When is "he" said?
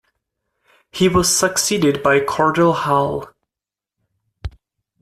0.91-1.07